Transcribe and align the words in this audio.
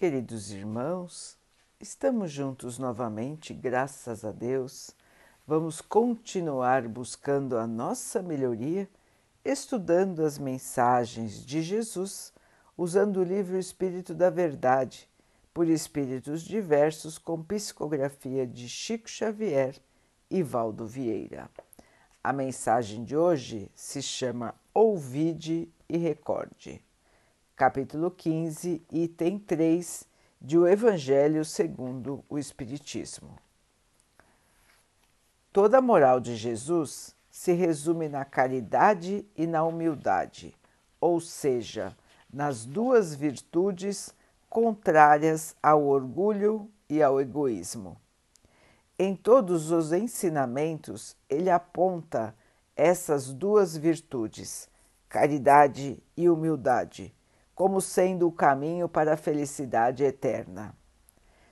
Queridos 0.00 0.50
irmãos, 0.50 1.36
estamos 1.78 2.32
juntos 2.32 2.78
novamente, 2.78 3.52
graças 3.52 4.24
a 4.24 4.32
Deus. 4.32 4.92
Vamos 5.46 5.82
continuar 5.82 6.88
buscando 6.88 7.58
a 7.58 7.66
nossa 7.66 8.22
melhoria, 8.22 8.88
estudando 9.44 10.24
as 10.24 10.38
mensagens 10.38 11.44
de 11.44 11.60
Jesus, 11.60 12.32
usando 12.78 13.18
o 13.18 13.22
livro 13.22 13.58
Espírito 13.58 14.14
da 14.14 14.30
Verdade, 14.30 15.06
por 15.52 15.68
espíritos 15.68 16.40
diversos, 16.44 17.18
com 17.18 17.42
psicografia 17.42 18.46
de 18.46 18.70
Chico 18.70 19.06
Xavier 19.06 19.76
e 20.30 20.42
Valdo 20.42 20.86
Vieira. 20.86 21.50
A 22.24 22.32
mensagem 22.32 23.04
de 23.04 23.14
hoje 23.14 23.70
se 23.74 24.00
chama 24.00 24.54
Ouvide 24.72 25.70
e 25.86 25.98
Recorde 25.98 26.82
capítulo 27.60 28.10
15, 28.10 28.82
item 28.90 29.38
3 29.38 30.04
de 30.40 30.56
O 30.56 30.66
Evangelho 30.66 31.44
segundo 31.44 32.24
o 32.26 32.38
Espiritismo. 32.38 33.36
Toda 35.52 35.76
a 35.76 35.82
moral 35.82 36.20
de 36.20 36.36
Jesus 36.36 37.14
se 37.30 37.52
resume 37.52 38.08
na 38.08 38.24
caridade 38.24 39.26
e 39.36 39.46
na 39.46 39.62
humildade, 39.62 40.56
ou 40.98 41.20
seja, 41.20 41.94
nas 42.32 42.64
duas 42.64 43.14
virtudes 43.14 44.14
contrárias 44.48 45.54
ao 45.62 45.84
orgulho 45.84 46.66
e 46.88 47.02
ao 47.02 47.20
egoísmo. 47.20 48.00
Em 48.98 49.14
todos 49.14 49.70
os 49.70 49.92
ensinamentos, 49.92 51.14
ele 51.28 51.50
aponta 51.50 52.34
essas 52.74 53.34
duas 53.34 53.76
virtudes, 53.76 54.66
caridade 55.10 56.02
e 56.16 56.26
humildade 56.26 57.14
como 57.60 57.80
sendo 57.82 58.26
o 58.26 58.32
caminho 58.32 58.88
para 58.88 59.12
a 59.12 59.18
felicidade 59.18 60.02
eterna. 60.02 60.74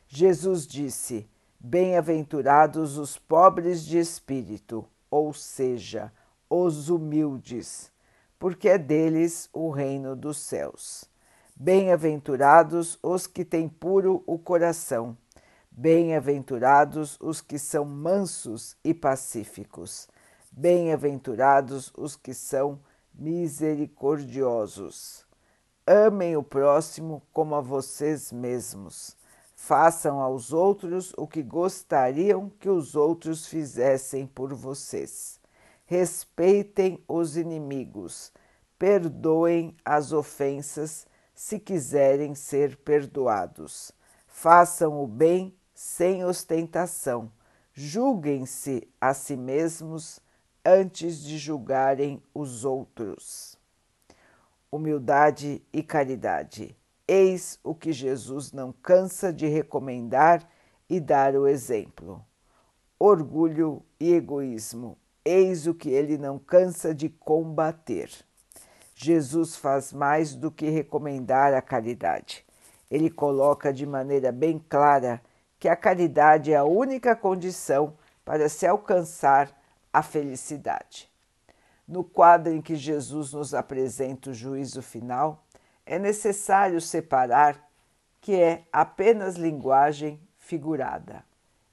Jesus 0.07 0.67
disse: 0.67 1.29
Bem-aventurados 1.61 2.97
os 2.97 3.19
pobres 3.19 3.85
de 3.85 3.99
espírito, 3.99 4.89
ou 5.11 5.35
seja, 5.35 6.11
os 6.49 6.89
humildes, 6.89 7.93
porque 8.39 8.71
é 8.71 8.79
deles 8.79 9.51
o 9.53 9.69
reino 9.69 10.17
dos 10.17 10.39
céus. 10.39 11.05
Bem-aventurados 11.55 12.99
os 13.03 13.27
que 13.27 13.45
têm 13.45 13.69
puro 13.69 14.25
o 14.27 14.39
coração. 14.39 15.15
Bem-aventurados 15.71 17.19
os 17.21 17.43
que 17.43 17.59
são 17.59 17.85
mansos 17.85 18.79
e 18.83 18.95
pacíficos. 18.95 20.09
Bem-aventurados 20.51 21.93
os 21.95 22.17
que 22.17 22.33
são 22.33 22.81
misericordiosos. 23.15 25.28
Amem 25.91 26.37
o 26.37 26.43
próximo 26.43 27.23
como 27.33 27.55
a 27.55 27.63
vocês 27.63 28.31
mesmos. 28.31 29.17
Façam 29.57 30.21
aos 30.21 30.53
outros 30.53 31.15
o 31.17 31.27
que 31.27 31.43
gostariam 31.43 32.51
que 32.61 32.69
os 32.69 32.95
outros 32.95 33.47
fizessem 33.47 34.27
por 34.27 34.53
vocês. 34.53 35.41
Respeitem 35.87 37.03
os 37.09 37.39
inimigos. 37.39 38.31
Perdoem 38.79 39.75
as 39.83 40.13
ofensas 40.13 41.07
se 41.35 41.59
quiserem 41.59 42.35
ser 42.35 42.77
perdoados. 42.77 43.91
Façam 44.27 45.03
o 45.03 45.07
bem 45.07 45.57
sem 45.73 46.23
ostentação. 46.23 47.33
Julguem-se 47.73 48.87
a 49.01 49.15
si 49.15 49.39
mesmos 49.39 50.21
antes 50.63 51.23
de 51.23 51.39
julgarem 51.39 52.23
os 52.35 52.63
outros 52.67 53.58
humildade 54.71 55.63
e 55.73 55.83
caridade. 55.83 56.77
Eis 57.07 57.59
o 57.65 57.75
que 57.75 57.93
Jesus 57.93 58.53
não 58.53 58.73
cansa 58.73 59.33
de 59.33 59.47
recomendar 59.47 60.47
e 60.89 61.01
dar 61.01 61.35
o 61.35 61.47
exemplo. 61.47 62.25
Orgulho 62.99 63.83
e 63.99 64.13
egoísmo. 64.13 64.99
Eis 65.25 65.67
o 65.67 65.75
que 65.75 65.89
ele 65.89 66.19
não 66.19 66.39
cansa 66.39 66.95
de 66.95 67.09
combater. 67.09 68.11
Jesus 68.95 69.57
faz 69.57 69.93
mais 69.93 70.35
do 70.35 70.51
que 70.51 70.69
recomendar 70.69 71.55
a 71.55 71.63
caridade. 71.63 72.45
Ele 72.91 73.09
coloca 73.09 73.73
de 73.73 73.87
maneira 73.87 74.33
bem 74.33 74.59
clara 74.59 75.23
que 75.59 75.69
a 75.69 75.77
caridade 75.77 76.53
é 76.53 76.57
a 76.57 76.65
única 76.65 77.15
condição 77.15 77.97
para 78.25 78.49
se 78.49 78.67
alcançar 78.67 79.51
a 79.93 80.03
felicidade. 80.03 81.11
No 81.89 82.05
quadro 82.05 82.53
em 82.53 82.61
que 82.61 82.77
Jesus 82.77 83.33
nos 83.33 83.55
apresenta 83.55 84.29
o 84.29 84.35
juízo 84.35 84.83
final, 84.83 85.47
é 85.87 85.99
necessário 85.99 86.83
separar 86.83 87.67
que 88.21 88.35
é 88.35 88.65
apenas 88.71 89.37
linguagem 89.37 90.21
figurada. 90.37 91.25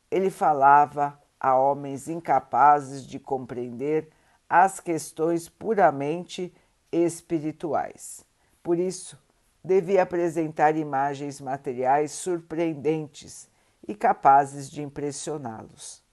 Ele 0.09 0.29
falava 0.29 1.21
a 1.37 1.53
homens 1.53 2.07
incapazes 2.07 3.05
de 3.05 3.19
compreender 3.19 4.09
as 4.47 4.79
questões 4.79 5.49
puramente 5.49 6.55
espirituais. 6.93 8.25
Por 8.63 8.79
isso, 8.79 9.19
devia 9.61 10.03
apresentar 10.03 10.77
imagens 10.77 11.41
materiais 11.41 12.13
surpreendentes 12.13 13.49
e 13.85 13.93
capazes 13.93 14.69
de 14.69 14.81
impressioná-los. 14.81 16.04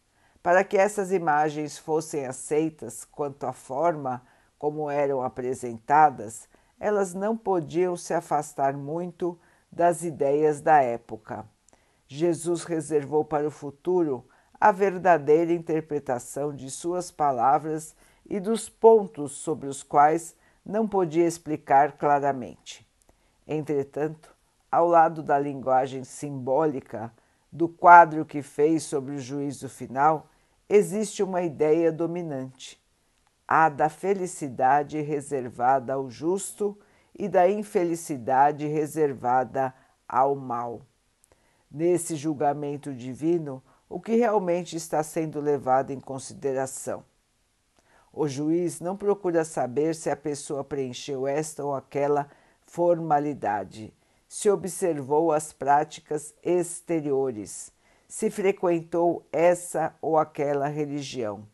Para 0.42 0.64
que 0.64 0.76
essas 0.76 1.12
imagens 1.12 1.78
fossem 1.78 2.26
aceitas 2.26 3.04
quanto 3.04 3.46
à 3.46 3.52
forma 3.52 4.22
como 4.58 4.90
eram 4.90 5.22
apresentadas, 5.22 6.48
elas 6.80 7.14
não 7.14 7.36
podiam 7.36 7.96
se 7.96 8.12
afastar 8.12 8.76
muito 8.76 9.38
das 9.70 10.02
ideias 10.02 10.60
da 10.60 10.82
época. 10.82 11.46
Jesus 12.08 12.64
reservou 12.64 13.24
para 13.24 13.46
o 13.46 13.50
futuro 13.50 14.26
a 14.60 14.72
verdadeira 14.72 15.52
interpretação 15.52 16.54
de 16.54 16.70
suas 16.70 17.10
palavras 17.10 17.94
e 18.28 18.40
dos 18.40 18.68
pontos 18.68 19.32
sobre 19.32 19.68
os 19.68 19.82
quais 19.82 20.36
não 20.64 20.86
podia 20.86 21.26
explicar 21.26 21.92
claramente. 21.92 22.86
Entretanto, 23.46 24.34
ao 24.70 24.86
lado 24.88 25.22
da 25.22 25.38
linguagem 25.38 26.02
simbólica 26.04 27.12
do 27.50 27.68
quadro 27.68 28.24
que 28.24 28.42
fez 28.42 28.82
sobre 28.82 29.14
o 29.14 29.18
juízo 29.18 29.68
final, 29.68 30.28
existe 30.74 31.22
uma 31.22 31.42
ideia 31.42 31.92
dominante, 31.92 32.82
a 33.46 33.68
da 33.68 33.90
felicidade 33.90 34.98
reservada 35.02 35.92
ao 35.92 36.08
justo 36.08 36.78
e 37.14 37.28
da 37.28 37.46
infelicidade 37.46 38.66
reservada 38.66 39.74
ao 40.08 40.34
mal. 40.34 40.80
Nesse 41.70 42.16
julgamento 42.16 42.94
divino, 42.94 43.62
o 43.86 44.00
que 44.00 44.14
realmente 44.14 44.74
está 44.74 45.02
sendo 45.02 45.40
levado 45.40 45.90
em 45.90 46.00
consideração? 46.00 47.04
O 48.10 48.26
juiz 48.26 48.80
não 48.80 48.96
procura 48.96 49.44
saber 49.44 49.94
se 49.94 50.08
a 50.08 50.16
pessoa 50.16 50.64
preencheu 50.64 51.26
esta 51.26 51.62
ou 51.62 51.74
aquela 51.74 52.30
formalidade, 52.62 53.92
se 54.26 54.48
observou 54.48 55.32
as 55.32 55.52
práticas 55.52 56.34
exteriores 56.42 57.70
se 58.12 58.28
frequentou 58.28 59.26
essa 59.32 59.94
ou 60.02 60.18
aquela 60.18 60.68
religião. 60.68 61.48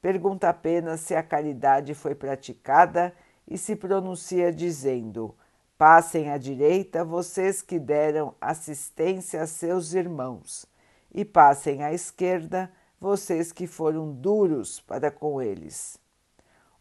Pergunta 0.00 0.48
apenas 0.48 0.98
se 1.02 1.14
a 1.14 1.22
caridade 1.22 1.94
foi 1.94 2.12
praticada 2.12 3.14
e 3.46 3.56
se 3.56 3.76
pronuncia 3.76 4.52
dizendo: 4.52 5.32
Passem 5.78 6.28
à 6.28 6.36
direita 6.36 7.04
vocês 7.04 7.62
que 7.62 7.78
deram 7.78 8.34
assistência 8.40 9.42
a 9.42 9.46
seus 9.46 9.92
irmãos, 9.94 10.66
e 11.14 11.24
passem 11.24 11.84
à 11.84 11.92
esquerda 11.92 12.68
vocês 12.98 13.52
que 13.52 13.68
foram 13.68 14.12
duros 14.12 14.80
para 14.80 15.08
com 15.08 15.40
eles. 15.40 15.96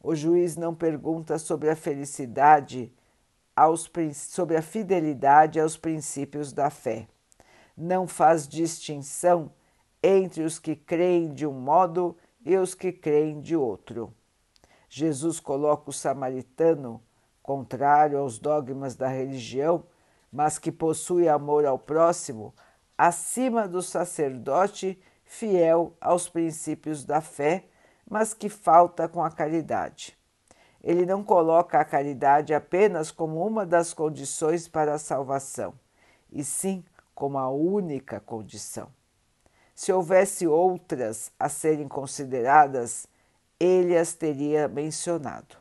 O 0.01 0.15
juiz 0.15 0.57
não 0.57 0.73
pergunta 0.73 1.37
sobre 1.37 1.69
a 1.69 1.75
felicidade, 1.75 2.91
aos, 3.55 3.87
sobre 4.15 4.57
a 4.57 4.63
fidelidade 4.63 5.59
aos 5.59 5.77
princípios 5.77 6.51
da 6.51 6.71
fé 6.71 7.07
não 7.75 8.07
faz 8.07 8.47
distinção 8.47 9.51
entre 10.01 10.43
os 10.43 10.59
que 10.59 10.75
creem 10.75 11.33
de 11.33 11.45
um 11.45 11.53
modo 11.53 12.17
e 12.45 12.57
os 12.57 12.73
que 12.73 12.91
creem 12.91 13.39
de 13.39 13.55
outro. 13.55 14.13
Jesus 14.89 15.39
coloca 15.39 15.89
o 15.89 15.93
samaritano, 15.93 17.01
contrário 17.41 18.17
aos 18.17 18.39
dogmas 18.39 18.95
da 18.95 19.07
religião, 19.07 19.85
mas 20.31 20.57
que 20.57 20.71
possui 20.71 21.27
amor 21.27 21.65
ao 21.65 21.77
próximo, 21.77 22.53
acima 22.97 23.67
do 23.67 23.81
sacerdote 23.81 24.99
fiel 25.23 25.95
aos 26.01 26.27
princípios 26.27 27.05
da 27.05 27.21
fé, 27.21 27.65
mas 28.09 28.33
que 28.33 28.49
falta 28.49 29.07
com 29.07 29.23
a 29.23 29.31
caridade. 29.31 30.17
Ele 30.83 31.05
não 31.05 31.23
coloca 31.23 31.79
a 31.79 31.85
caridade 31.85 32.53
apenas 32.53 33.11
como 33.11 33.45
uma 33.45 33.65
das 33.65 33.93
condições 33.93 34.67
para 34.67 34.93
a 34.93 34.99
salvação, 34.99 35.73
e 36.31 36.43
sim 36.43 36.83
como 37.21 37.37
a 37.37 37.51
única 37.51 38.19
condição. 38.19 38.87
Se 39.75 39.93
houvesse 39.93 40.47
outras 40.47 41.31
a 41.39 41.47
serem 41.49 41.87
consideradas, 41.87 43.05
ele 43.59 43.95
as 43.95 44.15
teria 44.15 44.67
mencionado. 44.67 45.55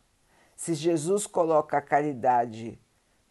Se 0.57 0.73
Jesus 0.73 1.27
coloca 1.27 1.77
a 1.77 1.83
caridade 1.83 2.81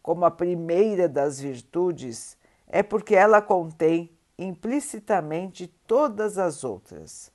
como 0.00 0.24
a 0.24 0.30
primeira 0.30 1.08
das 1.08 1.40
virtudes, 1.40 2.38
é 2.68 2.84
porque 2.84 3.16
ela 3.16 3.42
contém 3.42 4.16
implicitamente 4.38 5.66
todas 5.84 6.38
as 6.38 6.62
outras: 6.62 7.32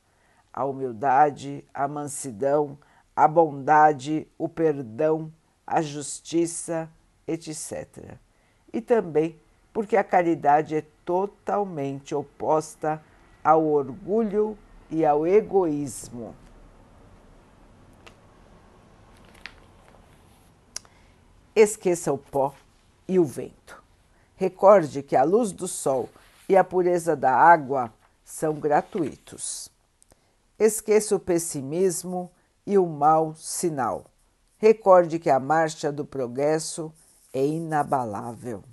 a 0.53 0.63
humildade, 0.63 1.65
a 1.73 1.89
mansidão, 1.89 2.79
a 3.13 3.27
bondade, 3.27 4.29
o 4.37 4.47
perdão, 4.47 5.29
a 5.67 5.81
justiça, 5.81 6.89
etc. 7.27 8.17
E 8.71 8.79
também 8.79 9.37
porque 9.75 9.97
a 9.97 10.05
caridade 10.05 10.73
é 10.73 10.85
totalmente 11.03 12.15
oposta 12.15 13.03
ao 13.43 13.67
orgulho 13.67 14.57
e 14.89 15.05
ao 15.05 15.27
egoísmo. 15.27 16.33
Esqueça 21.53 22.13
o 22.13 22.17
pó 22.17 22.55
e 23.05 23.19
o 23.19 23.25
vento. 23.25 23.83
Recorde 24.37 25.03
que 25.03 25.13
a 25.13 25.23
luz 25.23 25.51
do 25.51 25.67
sol 25.67 26.09
e 26.47 26.55
a 26.55 26.63
pureza 26.63 27.13
da 27.13 27.35
água 27.35 27.93
são 28.23 28.53
gratuitos. 28.53 29.69
Esqueça 30.57 31.17
o 31.17 31.19
pessimismo 31.19 32.31
e 32.65 32.77
o 32.77 32.87
mau 32.87 33.35
sinal. 33.35 34.05
Recorde 34.57 35.19
que 35.19 35.29
a 35.29 35.37
marcha 35.37 35.91
do 35.91 36.05
progresso 36.05 36.93
é 37.33 37.45
inabalável. 37.45 38.63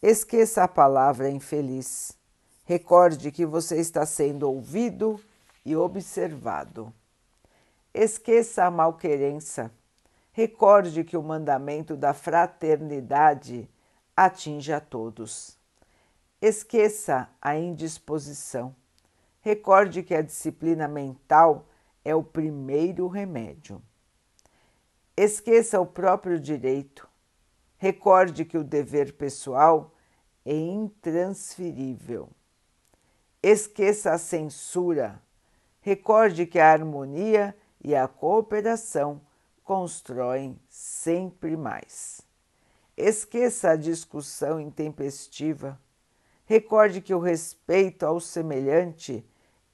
Esqueça 0.00 0.62
a 0.62 0.68
palavra 0.68 1.28
infeliz. 1.28 2.16
Recorde 2.64 3.32
que 3.32 3.44
você 3.44 3.80
está 3.80 4.06
sendo 4.06 4.44
ouvido 4.48 5.20
e 5.64 5.74
observado. 5.74 6.94
Esqueça 7.92 8.64
a 8.64 8.70
malquerença. 8.70 9.72
Recorde 10.30 11.02
que 11.02 11.16
o 11.16 11.22
mandamento 11.22 11.96
da 11.96 12.14
fraternidade 12.14 13.68
atinge 14.16 14.72
a 14.72 14.78
todos. 14.78 15.58
Esqueça 16.40 17.28
a 17.42 17.56
indisposição. 17.56 18.76
Recorde 19.40 20.04
que 20.04 20.14
a 20.14 20.22
disciplina 20.22 20.86
mental 20.86 21.66
é 22.04 22.14
o 22.14 22.22
primeiro 22.22 23.08
remédio. 23.08 23.82
Esqueça 25.16 25.80
o 25.80 25.86
próprio 25.86 26.38
direito. 26.38 27.07
Recorde 27.78 28.44
que 28.44 28.58
o 28.58 28.64
dever 28.64 29.12
pessoal 29.12 29.94
é 30.44 30.52
intransferível. 30.52 32.28
Esqueça 33.40 34.10
a 34.10 34.18
censura. 34.18 35.22
Recorde 35.80 36.44
que 36.44 36.58
a 36.58 36.72
harmonia 36.72 37.56
e 37.82 37.94
a 37.94 38.08
cooperação 38.08 39.20
constroem 39.62 40.58
sempre 40.68 41.56
mais. 41.56 42.20
Esqueça 42.96 43.70
a 43.70 43.76
discussão 43.76 44.58
intempestiva. 44.58 45.80
Recorde 46.46 47.00
que 47.00 47.14
o 47.14 47.20
respeito 47.20 48.04
ao 48.04 48.18
semelhante 48.18 49.24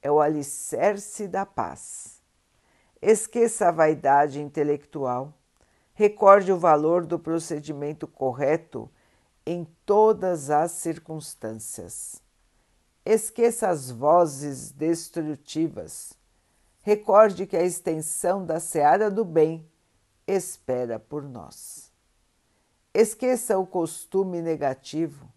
é 0.03 0.11
o 0.11 0.21
alicerce 0.21 1.27
da 1.27 1.47
paz. 1.47 2.21
Esqueça 3.01 3.69
a 3.69 3.73
vaidade 3.73 4.43
intelectual. 4.43 5.33
Recorde 5.95 6.53
o 6.53 6.59
valor 6.59 7.07
do 7.07 7.19
procedimento 7.19 8.09
correto 8.09 8.91
em 9.47 9.65
todas 9.87 10.51
as 10.51 10.73
circunstâncias. 10.73 12.21
Esqueça 13.05 13.69
as 13.69 13.91
vozes 13.91 14.73
destrutivas. 14.73 16.15
Recorde 16.81 17.47
que 17.47 17.57
a 17.57 17.63
extensão 17.63 18.45
da 18.45 18.59
seara 18.59 19.11
do 19.11 19.25
bem 19.25 19.65
espera 20.27 20.99
por 20.99 21.23
nós. 21.23 21.93
Esqueça 22.93 23.57
o 23.59 23.67
costume 23.67 24.43
negativo. 24.43 25.33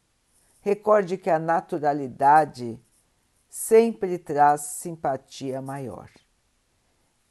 Recorde 0.61 1.17
que 1.17 1.29
a 1.29 1.37
naturalidade 1.37 2.79
sempre 3.49 4.17
traz 4.17 4.61
simpatia 4.61 5.61
maior. 5.61 6.09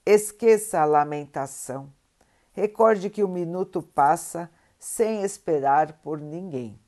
Esqueça 0.05 0.81
a 0.81 0.85
lamentação. 0.85 1.93
Recorde 2.57 3.11
que 3.11 3.23
o 3.23 3.29
minuto 3.29 3.83
passa 3.83 4.51
sem 4.79 5.23
esperar 5.23 5.93
por 6.03 6.19
ninguém. 6.19 6.81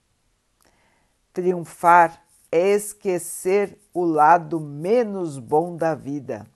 Triunfar 1.31 2.25
é 2.50 2.70
esquecer 2.70 3.79
o 3.93 4.03
lado 4.03 4.59
menos 4.59 5.38
bom 5.38 5.76
da 5.76 5.94
vida, 5.94 6.47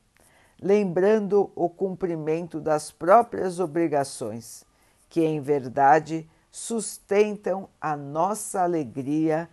lembrando 0.58 1.52
o 1.54 1.68
cumprimento 1.68 2.58
das 2.58 2.90
próprias 2.90 3.60
obrigações, 3.60 4.64
que 5.10 5.20
em 5.20 5.42
verdade 5.42 6.26
sustentam 6.50 7.68
a 7.78 7.94
nossa 7.94 8.62
alegria 8.62 9.46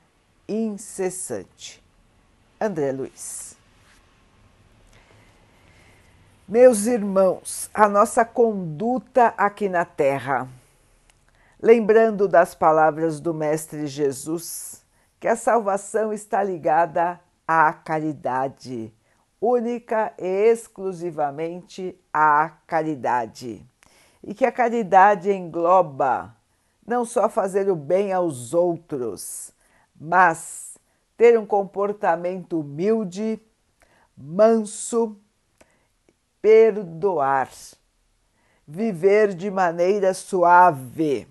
incessante. 0.48 1.84
André 2.62 2.94
Luiz. 2.94 3.59
Meus 6.50 6.88
irmãos, 6.88 7.70
a 7.72 7.88
nossa 7.88 8.26
conduta 8.26 9.36
aqui 9.38 9.70
na 9.70 9.86
Terra. 9.86 10.50
Lembrando 11.62 12.28
das 12.28 12.56
palavras 12.56 13.20
do 13.20 13.36
Mestre 13.36 13.86
Jesus, 13.86 14.84
que 15.20 15.28
a 15.28 15.36
salvação 15.36 16.12
está 16.12 16.42
ligada 16.42 17.20
à 17.48 17.72
caridade, 17.72 18.92
única 19.40 20.12
e 20.18 20.26
exclusivamente 20.26 21.96
à 22.12 22.50
caridade. 22.66 23.64
E 24.24 24.34
que 24.34 24.44
a 24.44 24.52
caridade 24.52 25.32
engloba 25.32 26.36
não 26.84 27.06
só 27.06 27.30
fazer 27.30 27.70
o 27.70 27.76
bem 27.76 28.12
aos 28.12 28.56
outros, 28.56 29.54
mas 30.02 30.80
ter 31.16 31.38
um 31.38 31.46
comportamento 31.46 32.60
humilde, 32.60 33.40
manso, 34.18 35.16
perdoar, 36.42 37.50
viver 38.68 39.34
de 39.34 39.50
maneira 39.50 40.14
suave. 40.14 41.28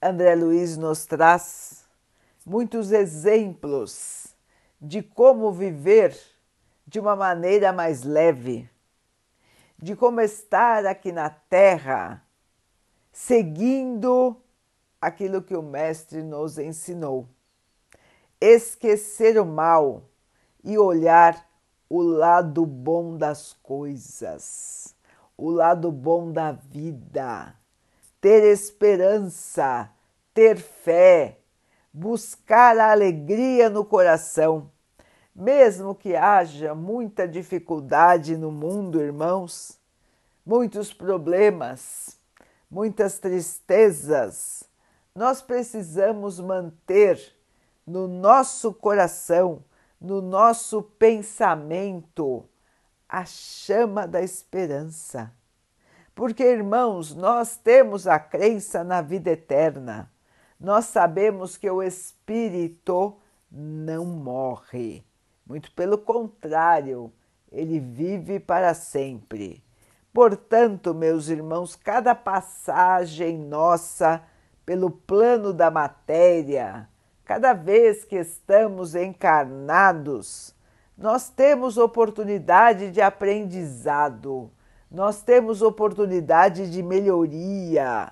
André 0.00 0.34
Luiz 0.34 0.76
nos 0.76 1.06
traz 1.06 1.84
muitos 2.46 2.92
exemplos 2.92 4.34
de 4.80 5.02
como 5.02 5.52
viver 5.52 6.16
de 6.86 7.00
uma 7.00 7.16
maneira 7.16 7.72
mais 7.72 8.02
leve, 8.02 8.70
de 9.76 9.94
como 9.94 10.20
estar 10.20 10.86
aqui 10.86 11.12
na 11.12 11.28
Terra, 11.28 12.24
seguindo 13.12 14.40
aquilo 15.00 15.42
que 15.42 15.56
o 15.56 15.62
Mestre 15.62 16.22
nos 16.22 16.58
ensinou. 16.58 17.28
Esquecer 18.40 19.38
o 19.38 19.44
mal 19.44 20.04
e 20.62 20.78
olhar 20.78 21.47
o 21.88 22.02
lado 22.02 22.66
bom 22.66 23.16
das 23.16 23.52
coisas, 23.62 24.94
o 25.36 25.50
lado 25.50 25.90
bom 25.90 26.30
da 26.30 26.52
vida, 26.52 27.54
ter 28.20 28.44
esperança, 28.44 29.90
ter 30.34 30.58
fé, 30.58 31.38
buscar 31.92 32.78
a 32.78 32.92
alegria 32.92 33.70
no 33.70 33.84
coração. 33.84 34.70
Mesmo 35.34 35.94
que 35.94 36.16
haja 36.16 36.74
muita 36.74 37.26
dificuldade 37.26 38.36
no 38.36 38.50
mundo, 38.50 39.00
irmãos, 39.00 39.78
muitos 40.44 40.92
problemas, 40.92 42.18
muitas 42.70 43.18
tristezas, 43.18 44.64
nós 45.14 45.42
precisamos 45.42 46.38
manter 46.38 47.20
no 47.86 48.06
nosso 48.06 48.72
coração, 48.72 49.64
no 50.00 50.20
nosso 50.22 50.82
pensamento, 50.82 52.48
a 53.08 53.24
chama 53.24 54.06
da 54.06 54.22
esperança. 54.22 55.32
Porque, 56.14 56.42
irmãos, 56.42 57.14
nós 57.14 57.56
temos 57.56 58.06
a 58.06 58.18
crença 58.18 58.82
na 58.82 59.00
vida 59.00 59.30
eterna. 59.30 60.12
Nós 60.58 60.86
sabemos 60.86 61.56
que 61.56 61.70
o 61.70 61.82
espírito 61.82 63.16
não 63.50 64.04
morre. 64.04 65.04
Muito 65.46 65.72
pelo 65.72 65.96
contrário, 65.96 67.12
ele 67.50 67.80
vive 67.80 68.40
para 68.40 68.74
sempre. 68.74 69.64
Portanto, 70.12 70.92
meus 70.94 71.28
irmãos, 71.28 71.76
cada 71.76 72.14
passagem 72.14 73.38
nossa 73.38 74.22
pelo 74.66 74.90
plano 74.90 75.52
da 75.52 75.70
matéria, 75.70 76.88
cada 77.28 77.52
vez 77.52 78.06
que 78.06 78.16
estamos 78.16 78.94
encarnados, 78.94 80.54
nós 80.96 81.28
temos 81.28 81.76
oportunidade 81.76 82.90
de 82.90 83.02
aprendizado, 83.02 84.50
nós 84.90 85.20
temos 85.20 85.60
oportunidade 85.60 86.70
de 86.70 86.82
melhoria. 86.82 88.10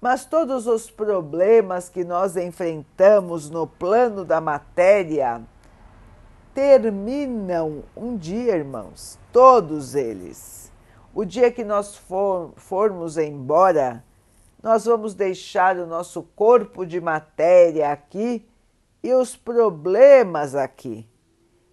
Mas 0.00 0.24
todos 0.24 0.66
os 0.66 0.90
problemas 0.90 1.90
que 1.90 2.04
nós 2.04 2.38
enfrentamos 2.38 3.50
no 3.50 3.66
plano 3.66 4.24
da 4.24 4.40
matéria 4.40 5.42
terminam 6.54 7.82
um 7.94 8.16
dia, 8.16 8.56
irmãos, 8.56 9.18
todos 9.30 9.94
eles. 9.94 10.72
O 11.14 11.26
dia 11.26 11.50
que 11.50 11.64
nós 11.64 11.96
for, 11.96 12.54
formos 12.56 13.18
embora, 13.18 14.02
nós 14.62 14.86
vamos 14.86 15.14
deixar 15.14 15.76
o 15.76 15.86
nosso 15.86 16.22
corpo 16.34 16.86
de 16.86 16.98
matéria 16.98 17.92
aqui 17.92 18.48
e 19.04 19.12
os 19.12 19.36
problemas 19.36 20.54
aqui. 20.54 21.06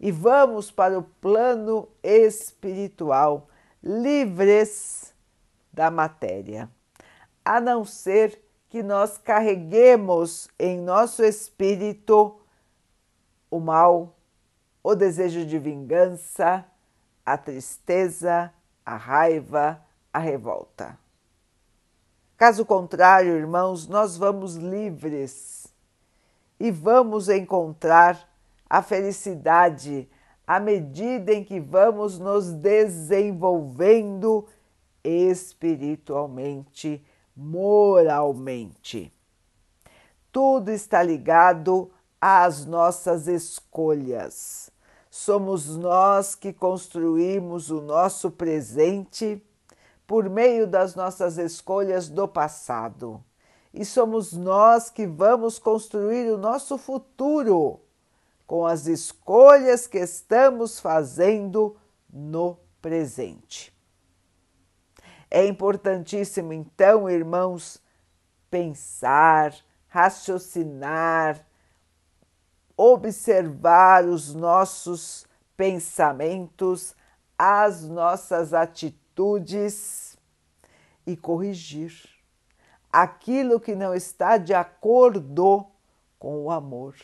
E 0.02 0.12
vamos 0.12 0.70
para 0.70 1.00
o 1.00 1.04
plano 1.04 1.88
espiritual, 2.04 3.48
livres 3.82 5.16
da 5.72 5.90
matéria. 5.90 6.70
A 7.46 7.62
não 7.62 7.86
ser 7.86 8.44
que 8.68 8.84
nós 8.84 9.18
carreguemos 9.18 10.50
em 10.60 10.78
nosso 10.78 11.24
espírito 11.24 12.38
o 13.50 13.62
mal, 13.62 14.18
o 14.84 14.94
desejo 14.94 15.46
de 15.46 15.58
vingança, 15.58 16.66
a 17.26 17.38
tristeza, 17.38 18.54
a 18.86 18.98
raiva, 18.98 19.82
a 20.12 20.20
revolta. 20.20 20.98
Caso 22.36 22.66
contrário, 22.66 23.38
irmãos, 23.38 23.88
nós 23.88 24.18
vamos 24.18 24.56
livres 24.56 25.71
e 26.62 26.70
vamos 26.70 27.28
encontrar 27.28 28.30
a 28.70 28.84
felicidade 28.84 30.08
à 30.46 30.60
medida 30.60 31.34
em 31.34 31.44
que 31.44 31.60
vamos 31.60 32.20
nos 32.20 32.54
desenvolvendo 32.54 34.48
espiritualmente, 35.04 37.04
moralmente. 37.36 39.12
Tudo 40.32 40.70
está 40.70 41.02
ligado 41.02 41.90
às 42.22 42.64
nossas 42.64 43.28
escolhas. 43.28 44.70
Somos 45.10 45.76
nós 45.76 46.36
que 46.36 46.54
construímos 46.54 47.72
o 47.72 47.82
nosso 47.82 48.30
presente 48.30 49.44
por 50.06 50.30
meio 50.30 50.68
das 50.68 50.94
nossas 50.94 51.40
escolhas 51.40 52.08
do 52.08 52.28
passado. 52.28 53.20
E 53.74 53.86
somos 53.86 54.34
nós 54.34 54.90
que 54.90 55.08
vamos 55.08 55.58
construir 55.58 56.30
o 56.30 56.38
nosso 56.38 56.78
futuro 56.78 57.80
com 58.46 58.66
as 58.66 58.86
escolhas 58.86 59.88
que 59.88 59.98
estamos 59.98 60.80
fazendo 60.80 61.78
no 62.12 62.58
presente. 62.82 63.74
É 65.30 65.46
importantíssimo, 65.46 66.52
então, 66.52 67.10
irmãos, 67.10 67.82
pensar, 68.50 69.56
raciocinar, 69.88 71.48
observar 72.76 74.04
os 74.04 74.36
nossos 74.36 75.26
pensamentos, 75.56 76.94
as 77.38 77.84
nossas 77.84 78.54
atitudes 78.54 80.18
e 81.08 81.16
corrigir 81.16 82.21
aquilo 82.92 83.60
que 83.60 83.76
não 83.76 83.94
está 83.94 84.38
de 84.38 84.54
acordo 84.54 85.66
com 86.20 86.44
o 86.44 86.52
amor, 86.52 86.96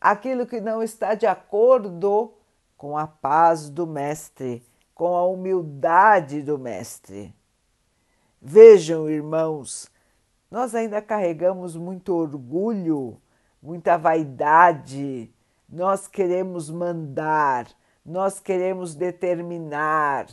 aquilo 0.00 0.46
que 0.46 0.60
não 0.60 0.82
está 0.82 1.14
de 1.14 1.26
acordo 1.26 2.34
com 2.76 2.96
a 2.96 3.06
paz 3.06 3.70
do 3.70 3.86
Mestre, 3.86 4.64
com 4.94 5.16
a 5.16 5.26
humildade 5.26 6.42
do 6.42 6.58
Mestre. 6.58 7.34
Vejam, 8.40 9.08
irmãos, 9.08 9.90
nós 10.50 10.74
ainda 10.74 11.02
carregamos 11.02 11.76
muito 11.76 12.14
orgulho, 12.14 13.20
muita 13.60 13.96
vaidade, 13.96 15.32
nós 15.68 16.06
queremos 16.06 16.70
mandar, 16.70 17.66
nós 18.04 18.38
queremos 18.38 18.94
determinar 18.94 20.26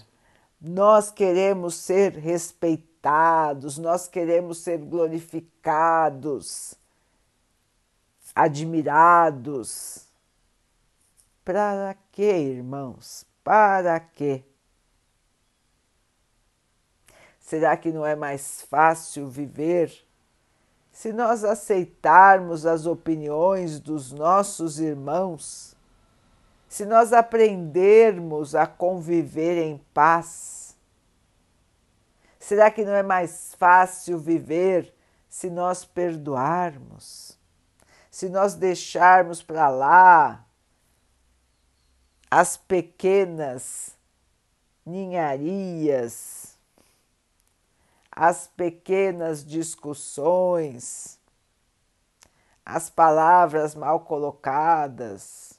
nós 0.65 1.11
queremos 1.11 1.75
ser 1.75 2.13
respeitados, 2.13 3.77
nós 3.77 4.07
queremos 4.07 4.59
ser 4.59 4.77
glorificados, 4.77 6.73
admirados. 8.33 10.05
Para 11.43 11.97
quê, 12.13 12.31
irmãos? 12.31 13.25
Para 13.43 13.99
quê? 13.99 14.41
Será 17.41 17.75
que 17.75 17.91
não 17.91 18.05
é 18.05 18.15
mais 18.15 18.61
fácil 18.61 19.27
viver 19.27 19.93
se 20.93 21.11
nós 21.11 21.43
aceitarmos 21.43 22.65
as 22.65 22.85
opiniões 22.85 23.81
dos 23.81 24.13
nossos 24.13 24.79
irmãos? 24.79 25.72
Se 26.73 26.87
nós 26.87 27.13
aprendermos 27.13 28.55
a 28.55 28.65
conviver 28.65 29.61
em 29.61 29.77
paz, 29.93 30.75
será 32.39 32.71
que 32.71 32.83
não 32.83 32.93
é 32.93 33.03
mais 33.03 33.53
fácil 33.53 34.17
viver 34.17 34.91
se 35.29 35.51
nós 35.51 35.85
perdoarmos? 35.85 37.37
Se 38.09 38.27
nós 38.27 38.55
deixarmos 38.55 39.43
para 39.43 39.69
lá 39.69 40.43
as 42.31 42.57
pequenas 42.57 43.95
ninharias, 44.83 46.57
as 48.11 48.47
pequenas 48.47 49.45
discussões, 49.45 51.19
as 52.65 52.89
palavras 52.89 53.75
mal 53.75 53.99
colocadas, 53.99 55.52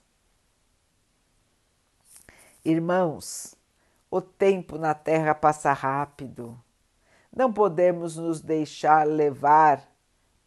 Irmãos, 2.66 3.54
o 4.10 4.22
tempo 4.22 4.78
na 4.78 4.94
Terra 4.94 5.34
passa 5.34 5.70
rápido. 5.74 6.58
Não 7.30 7.52
podemos 7.52 8.16
nos 8.16 8.40
deixar 8.40 9.06
levar 9.06 9.86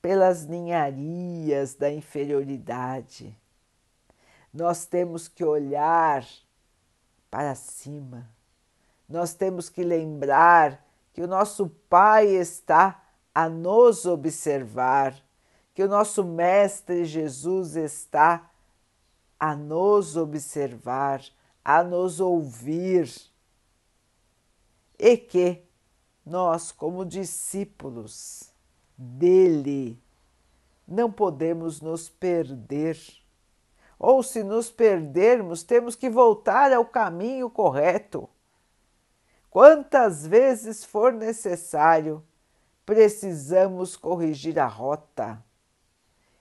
pelas 0.02 0.48
ninharias 0.48 1.76
da 1.76 1.92
inferioridade. 1.92 3.38
Nós 4.52 4.84
temos 4.84 5.28
que 5.28 5.46
olhar 5.46 6.26
para 7.30 7.54
cima. 7.54 8.28
Nós 9.08 9.36
temos 9.36 9.70
que 9.70 9.84
lembrar 9.84 10.84
que 11.14 11.22
o 11.22 11.28
nosso 11.28 11.70
Pai 11.88 12.26
está 12.30 13.04
a 13.32 13.48
nos 13.48 14.08
observar, 14.08 15.14
que 15.72 15.84
o 15.84 15.88
nosso 15.88 16.24
Mestre 16.24 17.06
Jesus 17.06 17.76
está 17.76 18.50
a 19.40 19.56
nos 19.56 20.18
observar 20.18 21.22
a 21.70 21.84
nos 21.84 22.22
ouvir 22.22 23.14
e 24.98 25.18
que 25.18 25.62
nós, 26.26 26.72
como 26.72 27.04
discípulos 27.04 28.54
dele, 28.98 30.02
não 30.88 31.12
podemos 31.12 31.82
nos 31.82 32.08
perder. 32.08 32.98
Ou 34.00 34.24
se 34.24 34.44
nos 34.44 34.72
perdermos, 34.72 35.62
temos 35.62 35.94
que 35.94 36.10
voltar 36.10 36.72
ao 36.72 36.86
caminho 36.86 37.50
correto. 37.50 38.30
Quantas 39.50 40.26
vezes 40.26 40.86
for 40.86 41.12
necessário, 41.12 42.24
precisamos 42.86 43.98
corrigir 43.98 44.58
a 44.58 44.68
rota. 44.68 45.44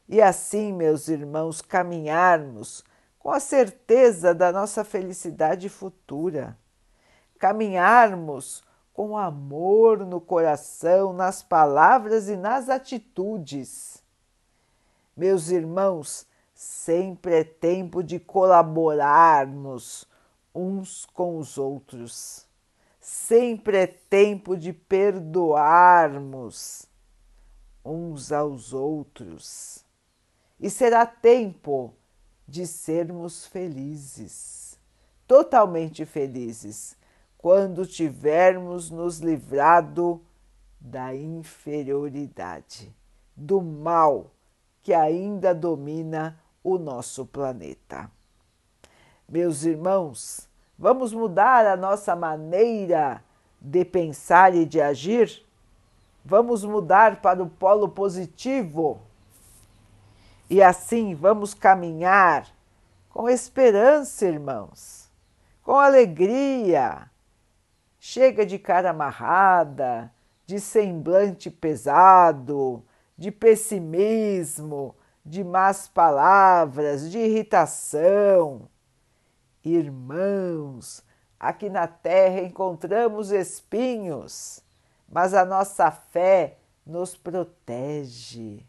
E 0.08 0.22
assim, 0.22 0.72
meus 0.72 1.08
irmãos, 1.08 1.60
caminharmos 1.60 2.84
com 3.26 3.32
a 3.32 3.40
certeza 3.40 4.32
da 4.32 4.52
nossa 4.52 4.84
felicidade 4.84 5.68
futura, 5.68 6.56
caminharmos 7.40 8.62
com 8.94 9.18
amor 9.18 10.06
no 10.06 10.20
coração, 10.20 11.12
nas 11.12 11.42
palavras 11.42 12.28
e 12.28 12.36
nas 12.36 12.68
atitudes. 12.68 14.00
Meus 15.16 15.48
irmãos, 15.48 16.24
sempre 16.54 17.40
é 17.40 17.42
tempo 17.42 18.00
de 18.00 18.20
colaborarmos 18.20 20.06
uns 20.54 21.04
com 21.06 21.36
os 21.36 21.58
outros. 21.58 22.46
Sempre 23.00 23.78
é 23.78 23.88
tempo 23.88 24.56
de 24.56 24.72
perdoarmos 24.72 25.26
uns 27.84 28.30
aos 28.30 28.72
outros. 28.72 29.84
E 30.60 30.70
será 30.70 31.04
tempo 31.04 31.92
de 32.46 32.66
sermos 32.66 33.46
felizes, 33.46 34.78
totalmente 35.26 36.04
felizes, 36.04 36.96
quando 37.36 37.86
tivermos 37.86 38.90
nos 38.90 39.18
livrado 39.18 40.20
da 40.80 41.14
inferioridade, 41.14 42.94
do 43.34 43.60
mal 43.60 44.30
que 44.82 44.94
ainda 44.94 45.54
domina 45.54 46.40
o 46.62 46.78
nosso 46.78 47.26
planeta. 47.26 48.10
Meus 49.28 49.64
irmãos, 49.64 50.48
vamos 50.78 51.12
mudar 51.12 51.66
a 51.66 51.76
nossa 51.76 52.14
maneira 52.14 53.22
de 53.60 53.84
pensar 53.84 54.54
e 54.54 54.64
de 54.64 54.80
agir? 54.80 55.44
Vamos 56.24 56.64
mudar 56.64 57.20
para 57.20 57.42
o 57.42 57.50
polo 57.50 57.88
positivo 57.88 59.00
e 60.48 60.62
assim 60.62 61.14
vamos 61.14 61.54
caminhar 61.54 62.46
com 63.08 63.28
esperança, 63.28 64.26
irmãos, 64.26 65.10
com 65.62 65.74
alegria. 65.74 67.10
Chega 67.98 68.46
de 68.46 68.58
cara 68.58 68.90
amarrada, 68.90 70.12
de 70.44 70.60
semblante 70.60 71.50
pesado, 71.50 72.84
de 73.18 73.32
pessimismo, 73.32 74.94
de 75.24 75.42
más 75.42 75.88
palavras, 75.88 77.10
de 77.10 77.18
irritação. 77.18 78.68
Irmãos, 79.64 81.02
aqui 81.40 81.68
na 81.68 81.88
terra 81.88 82.42
encontramos 82.42 83.32
espinhos, 83.32 84.62
mas 85.08 85.34
a 85.34 85.44
nossa 85.44 85.90
fé 85.90 86.58
nos 86.86 87.16
protege. 87.16 88.64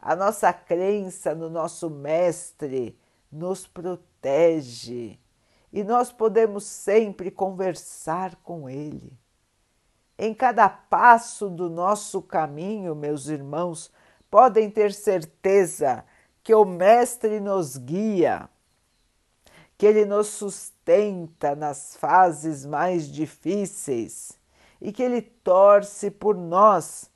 A 0.00 0.14
nossa 0.14 0.52
crença 0.52 1.34
no 1.34 1.50
nosso 1.50 1.90
Mestre 1.90 2.98
nos 3.30 3.66
protege 3.66 5.18
e 5.72 5.84
nós 5.84 6.12
podemos 6.12 6.64
sempre 6.64 7.30
conversar 7.30 8.36
com 8.36 8.70
Ele. 8.70 9.12
Em 10.16 10.32
cada 10.34 10.68
passo 10.68 11.48
do 11.48 11.68
nosso 11.68 12.22
caminho, 12.22 12.94
meus 12.94 13.26
irmãos, 13.26 13.90
podem 14.30 14.70
ter 14.70 14.92
certeza 14.92 16.04
que 16.42 16.54
o 16.54 16.64
Mestre 16.64 17.40
nos 17.40 17.76
guia, 17.76 18.48
que 19.76 19.86
Ele 19.86 20.04
nos 20.04 20.28
sustenta 20.28 21.54
nas 21.54 21.96
fases 21.96 22.64
mais 22.64 23.06
difíceis 23.06 24.38
e 24.80 24.92
que 24.92 25.02
Ele 25.02 25.22
torce 25.22 26.10
por 26.10 26.36
nós 26.36 27.10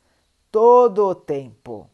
todo 0.50 1.06
o 1.06 1.14
tempo. 1.14 1.88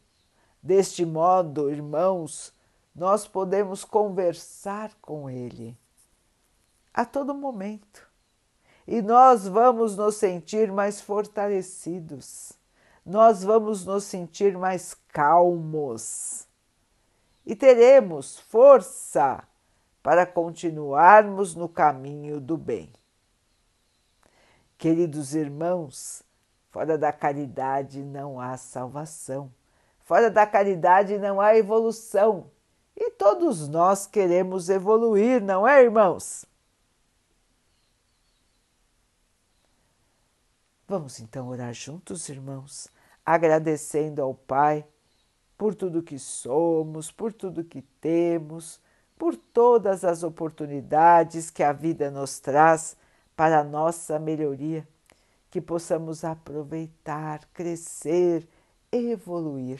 Deste 0.61 1.05
modo, 1.05 1.69
irmãos, 1.69 2.53
nós 2.93 3.27
podemos 3.27 3.85
conversar 3.85 4.91
com 5.01 5.29
Ele 5.29 5.77
a 6.93 7.05
todo 7.05 7.33
momento. 7.33 8.07
E 8.85 9.01
nós 9.01 9.47
vamos 9.47 9.95
nos 9.95 10.15
sentir 10.15 10.71
mais 10.71 10.99
fortalecidos, 10.99 12.53
nós 13.05 13.43
vamos 13.43 13.85
nos 13.85 14.03
sentir 14.03 14.57
mais 14.57 14.95
calmos. 15.09 16.47
E 17.45 17.55
teremos 17.55 18.39
força 18.39 19.43
para 20.03 20.25
continuarmos 20.25 21.55
no 21.55 21.69
caminho 21.69 22.39
do 22.41 22.57
bem. 22.57 22.91
Queridos 24.77 25.35
irmãos, 25.35 26.23
fora 26.71 26.97
da 26.97 27.11
caridade 27.11 28.01
não 28.01 28.39
há 28.39 28.57
salvação, 28.57 29.51
fora 30.09 30.31
da 30.31 30.43
caridade 30.43 31.19
não 31.19 31.39
há 31.39 31.55
evolução 31.55 32.49
e 32.97 33.11
todos 33.11 33.67
nós 33.67 34.07
queremos 34.07 34.67
evoluir, 34.67 35.39
não 35.39 35.67
é, 35.67 35.83
irmãos? 35.83 36.45
Vamos 40.87 41.19
então 41.19 41.47
orar 41.47 41.75
juntos, 41.75 42.27
irmãos, 42.27 42.87
agradecendo 43.23 44.19
ao 44.23 44.33
Pai 44.33 44.83
por 45.55 45.75
tudo 45.75 46.01
que 46.01 46.17
somos, 46.17 47.11
por 47.11 47.31
tudo 47.31 47.63
que 47.63 47.83
temos, 48.01 48.81
por 49.15 49.35
todas 49.35 50.03
as 50.03 50.23
oportunidades 50.23 51.51
que 51.51 51.61
a 51.61 51.71
vida 51.71 52.09
nos 52.09 52.39
traz 52.39 52.97
para 53.35 53.59
a 53.59 53.63
nossa 53.63 54.17
melhoria, 54.17 54.87
que 55.51 55.61
possamos 55.61 56.23
aproveitar, 56.23 57.47
crescer, 57.53 58.49
evoluir, 58.91 59.79